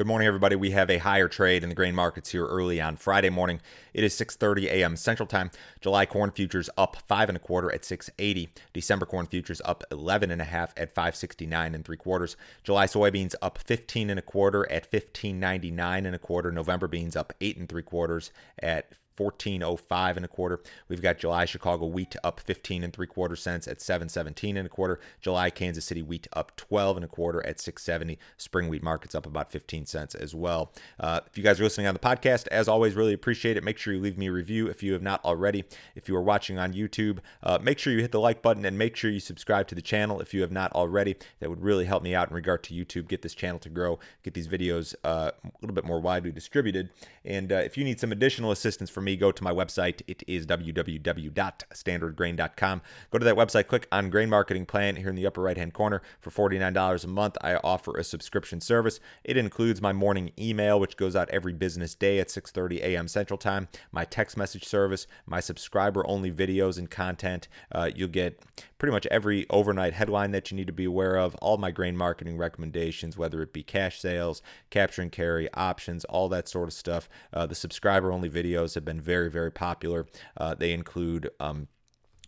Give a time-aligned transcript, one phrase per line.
[0.00, 0.56] Good morning, everybody.
[0.56, 3.60] We have a higher trade in the grain markets here early on Friday morning.
[3.92, 4.96] It is 6:30 a.m.
[4.96, 5.50] Central Time.
[5.82, 8.48] July corn futures up five and a quarter at 680.
[8.72, 12.38] December corn futures up 11 and a half at 569 and three quarters.
[12.64, 16.50] July soybeans up 15 and a quarter at 1599 and a quarter.
[16.50, 20.60] November beans up eight and three quarters at 1405 and a quarter.
[20.88, 24.70] We've got July Chicago wheat up 15 and three quarter cents at 717 and a
[24.70, 24.98] quarter.
[25.20, 28.18] July Kansas City wheat up 12 and a quarter at 670.
[28.38, 30.72] Spring wheat markets up about 15 cents as well.
[30.98, 33.64] Uh, if you guys are listening on the podcast, as always, really appreciate it.
[33.64, 35.64] Make sure you leave me a review if you have not already.
[35.94, 38.78] If you are watching on YouTube, uh, make sure you hit the like button and
[38.78, 41.16] make sure you subscribe to the channel if you have not already.
[41.40, 43.08] That would really help me out in regard to YouTube.
[43.08, 46.90] Get this channel to grow, get these videos uh, a little bit more widely distributed.
[47.24, 50.00] And uh, if you need some additional assistance from me, me, go to my website.
[50.06, 52.82] It is www.standardgrain.com.
[53.10, 55.72] Go to that website, click on Grain Marketing Plan here in the upper right hand
[55.72, 56.02] corner.
[56.20, 59.00] For $49 a month, I offer a subscription service.
[59.24, 63.08] It includes my morning email, which goes out every business day at 6:30 a.m.
[63.08, 67.48] Central Time, my text message service, my subscriber only videos and content.
[67.72, 68.40] Uh, you'll get
[68.78, 71.96] pretty much every overnight headline that you need to be aware of, all my grain
[71.96, 76.72] marketing recommendations, whether it be cash sales, capture and carry, options, all that sort of
[76.72, 77.08] stuff.
[77.32, 80.06] Uh, the subscriber only videos have been very, very popular.
[80.36, 81.68] Uh, they include um,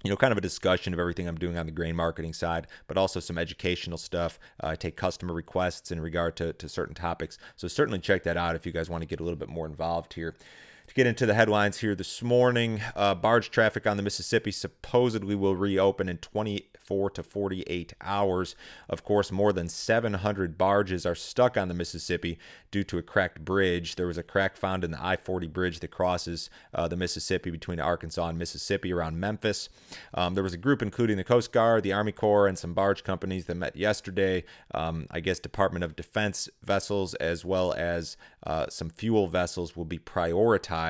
[0.03, 2.67] you know, kind of a discussion of everything I'm doing on the grain marketing side,
[2.89, 4.39] but also some educational stuff.
[4.63, 7.39] Uh, I take customer requests in regard to, to certain topics.
[7.57, 9.67] So certainly check that out if you guys want to get a little bit more
[9.67, 10.35] involved here.
[10.89, 15.35] To get into the headlines here this morning, uh, barge traffic on the Mississippi supposedly
[15.35, 18.57] will reopen in 24 to 48 hours.
[18.91, 22.39] Of course, more than 700 barges are stuck on the Mississippi
[22.71, 23.95] due to a cracked bridge.
[23.95, 27.51] There was a crack found in the I 40 bridge that crosses uh, the Mississippi
[27.51, 29.71] between Arkansas and Mississippi around Memphis.
[30.13, 33.03] Um, there was a group including the Coast Guard, the Army Corps, and some barge
[33.03, 34.45] companies that met yesterday.
[34.75, 39.85] Um, I guess Department of Defense vessels as well as uh, some fuel vessels will
[39.87, 40.82] be prioritized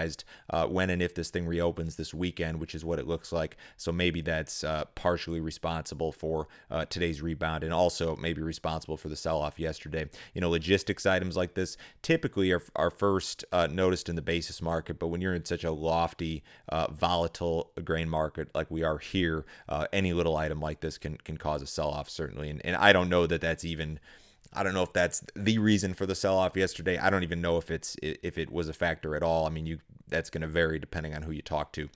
[0.50, 3.56] uh, when and if this thing reopens this weekend, which is what it looks like.
[3.76, 9.08] So maybe that's uh, partially responsible for uh, today's rebound and also maybe responsible for
[9.08, 10.08] the sell off yesterday.
[10.34, 14.62] You know, logistics items like this typically are, are first uh, noticed in the basis
[14.62, 18.98] market, but when you're in such a lofty, uh, volatile grain market like we are
[18.98, 19.44] here,
[19.92, 22.50] any little item like this can, can cause a sell off, certainly.
[22.50, 23.98] And, and I don't know that that's even
[24.54, 26.98] I don't know if that's the reason for the sell off yesterday.
[26.98, 29.46] I don't even know if it's if it was a factor at all.
[29.46, 31.88] I mean, you that's going to vary depending on who you talk to.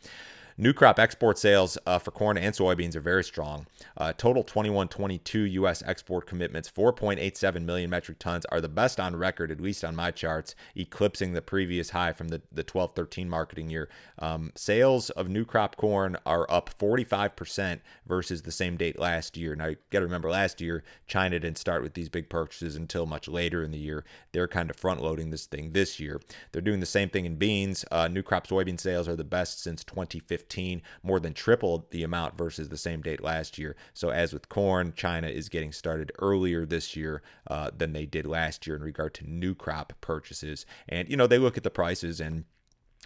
[0.59, 3.67] New crop export sales uh, for corn and soybeans are very strong.
[3.95, 5.83] Uh, total 21 22 U.S.
[5.85, 10.11] export commitments, 4.87 million metric tons, are the best on record, at least on my
[10.11, 13.91] charts, eclipsing the previous high from the, the 12 13 marketing year.
[14.19, 19.55] Um, sales of new crop corn are up 45% versus the same date last year.
[19.55, 23.05] Now, you got to remember, last year, China didn't start with these big purchases until
[23.05, 24.07] much later in the year.
[24.33, 26.19] They're kind of front loading this thing this year.
[26.53, 27.85] They're doing the same thing in beans.
[27.91, 30.46] Uh, new crop soybean sales are the best since 2015.
[30.47, 33.77] 15, more than tripled the amount versus the same date last year.
[33.95, 38.27] So, as with corn, China is getting started earlier this year uh, than they did
[38.27, 40.65] last year in regard to new crop purchases.
[40.89, 42.45] And, you know, they look at the prices and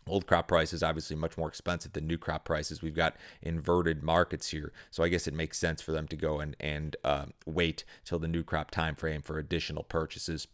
[0.07, 2.81] Old crop prices obviously much more expensive than new crop prices.
[2.81, 6.41] We've got inverted markets here, so I guess it makes sense for them to go
[6.41, 10.49] and and uh, wait till the new crop time frame for additional purchases.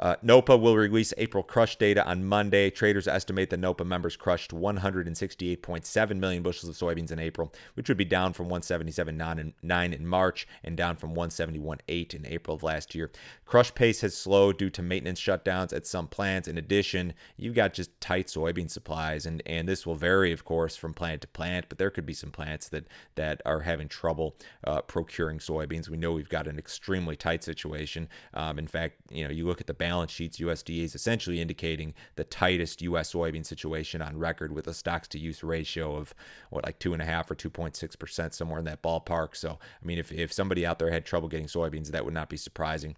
[0.00, 2.70] Uh, NOPA will release April crush data on Monday.
[2.70, 7.98] Traders estimate that NOPA members crushed 168.7 million bushels of soybeans in April, which would
[7.98, 13.10] be down from 177.9 in March and down from 171.8 in April of last year.
[13.44, 16.48] Crush pace has slowed due to maintenance shutdowns at some plants.
[16.48, 20.76] In addition, you've got just tight soybean supplies, and, and this will vary, of course,
[20.76, 22.86] from plant to plant, but there could be some plants that,
[23.16, 24.34] that are having trouble
[24.64, 25.90] uh, procuring soybeans.
[25.90, 28.08] We know we've got an extremely tight situation.
[28.32, 31.94] Um, in fact, you know, you look at the balance sheets, USDA is essentially indicating
[32.14, 33.12] the tightest U.S.
[33.12, 36.14] soybean situation on record with a stocks to use ratio of
[36.50, 39.34] what, like two and a half or 2.6%, somewhere in that ballpark.
[39.34, 42.28] So, I mean, if, if somebody out there had trouble getting soybeans, that would not
[42.28, 42.94] be surprising.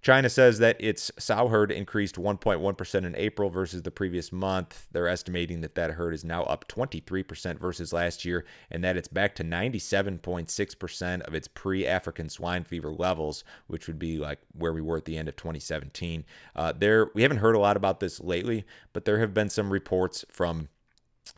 [0.00, 4.86] China says that its sow herd increased 1.1% in April versus the previous month.
[4.92, 9.08] They're estimating that that herd is now up 23% versus last year and that it's
[9.08, 14.72] back to 97.6% of its pre African swine fever levels, which would be like where
[14.72, 16.24] we were at the end of 2017.
[16.54, 19.70] Uh, there, we haven't heard a lot about this lately, but there have been some
[19.70, 20.68] reports from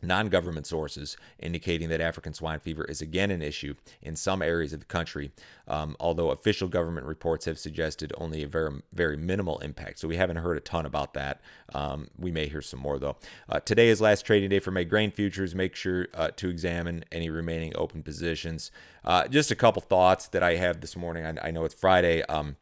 [0.01, 4.73] non government sources indicating that African swine fever is again an issue in some areas
[4.73, 5.31] of the country,
[5.67, 9.99] um, although official government reports have suggested only a very, very minimal impact.
[9.99, 11.41] So we haven't heard a ton about that.
[11.73, 13.17] Um, we may hear some more, though.
[13.49, 15.55] Uh, today is last trading day for May grain futures.
[15.55, 18.71] Make sure uh, to examine any remaining open positions.
[19.03, 21.25] Uh, just a couple thoughts that I have this morning.
[21.25, 22.23] I, I know it's Friday.
[22.23, 22.57] Um,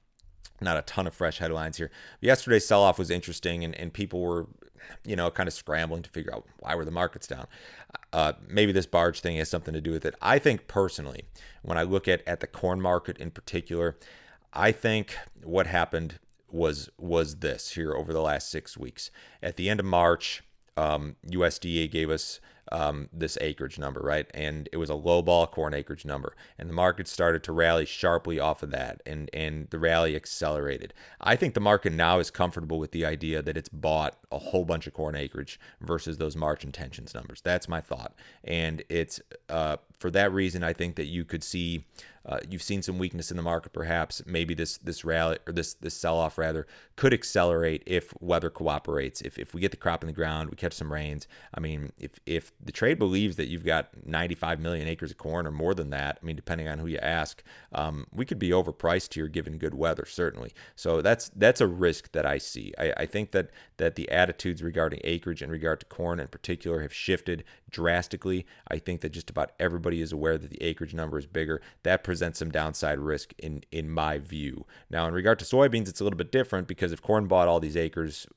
[0.62, 1.90] not a ton of fresh headlines here.
[2.22, 4.48] Yesterday's sell off was interesting, and, and people were,
[5.06, 7.48] you know, kind of scrambling to figure out why were the markets down.
[8.14, 10.16] Uh, maybe this barge thing has something to do with it.
[10.22, 11.26] I think personally,
[11.62, 13.98] when I look at at the corn market in particular,
[14.54, 16.20] I think what happened
[16.52, 19.12] was was this here over the last six weeks.
[19.42, 20.44] At the end of March,
[20.78, 22.40] um, USDA gave us
[22.72, 24.30] um, this acreage number, right?
[24.34, 27.86] And it was a low ball corn acreage number, and the market started to rally
[27.86, 30.94] sharply off of that, and and the rally accelerated.
[31.22, 34.66] I think the market now is comfortable with the idea that it's bought a whole
[34.66, 37.42] bunch of corn acreage versus those March intentions numbers.
[37.42, 38.14] That's my thought,
[38.44, 39.20] and it's
[39.50, 41.86] uh, for that reason I think that you could see
[42.26, 44.22] uh, you've seen some weakness in the market, perhaps.
[44.26, 49.22] Maybe this this rally or this this sell off rather could accelerate if weather cooperates.
[49.22, 51.28] If if we get the crop in the ground, we catch some rains.
[51.54, 55.48] I mean, if if the trade believes that you've got 95 million acres of corn
[55.48, 57.42] or more than that, I mean, depending on who you ask,
[57.72, 60.52] um, we could be overpriced here given good weather, certainly.
[60.76, 62.74] So that's that's a risk that I see.
[62.78, 66.82] I, I think that that the attitudes regarding acreage in regard to corn in particular
[66.82, 68.46] have shifted drastically.
[68.68, 71.62] I think that just about everybody is aware that the acreage number is bigger.
[71.84, 74.66] That presents some downside risk in in my view.
[74.90, 77.62] Now, in regard to soybeans, it's a little bit different because if corn bought all
[77.62, 78.28] these acres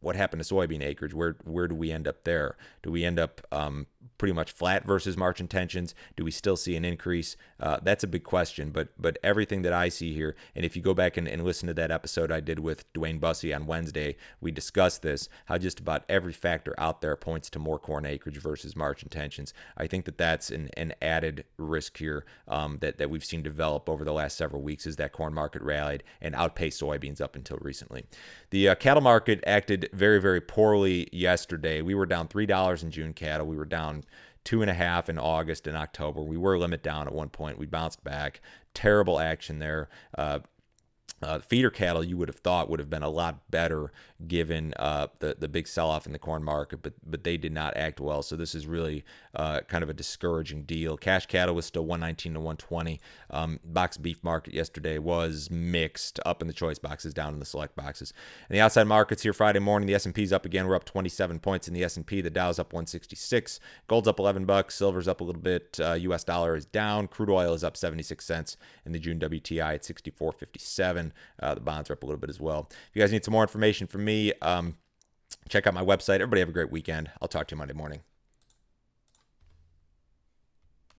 [0.00, 1.14] what happened to soybean acreage?
[1.14, 2.56] Where where do we end up there?
[2.82, 3.86] Do we end up um,
[4.16, 5.94] pretty much flat versus March intentions?
[6.16, 7.36] Do we still see an increase?
[7.58, 8.70] Uh, that's a big question.
[8.70, 11.66] But but everything that I see here, and if you go back and, and listen
[11.66, 15.28] to that episode I did with Dwayne Bussey on Wednesday, we discussed this.
[15.46, 19.52] How just about every factor out there points to more corn acreage versus March intentions.
[19.76, 23.88] I think that that's an, an added risk here um, that that we've seen develop
[23.88, 27.58] over the last several weeks as that corn market rallied and outpaced soybeans up until
[27.60, 28.04] recently.
[28.50, 31.82] The uh, cattle market acted very, very poorly yesterday.
[31.82, 33.46] We were down $3 in June cattle.
[33.46, 34.04] We were down
[34.44, 36.22] two and a half in August and October.
[36.22, 37.58] We were limit down at one point.
[37.58, 38.40] We bounced back.
[38.72, 39.88] Terrible action there.
[40.16, 40.40] Uh,
[41.22, 43.92] uh, feeder cattle you would have thought would have been a lot better
[44.26, 47.52] given uh, the the big sell off in the corn market, but but they did
[47.52, 48.22] not act well.
[48.22, 49.04] So this is really
[49.34, 50.96] uh, kind of a discouraging deal.
[50.96, 53.00] Cash cattle was still 119 to 120.
[53.30, 57.46] Um, box beef market yesterday was mixed, up in the choice boxes, down in the
[57.46, 58.12] select boxes.
[58.48, 60.66] And the outside markets here Friday morning, the S&P's up again.
[60.66, 62.20] We're up 27 points in the S&P.
[62.20, 63.60] The Dow's up 166.
[63.86, 64.74] Gold's up 11 bucks.
[64.74, 65.78] Silver's up a little bit.
[65.78, 66.22] U.S.
[66.22, 67.08] Uh, dollar is down.
[67.08, 68.56] Crude oil is up 76 cents.
[68.84, 71.07] in the June WTI at 64.57.
[71.40, 72.68] Uh, the bonds are up a little bit as well.
[72.70, 74.76] If you guys need some more information from me, um,
[75.48, 76.16] check out my website.
[76.16, 77.10] Everybody have a great weekend.
[77.20, 78.00] I'll talk to you Monday morning.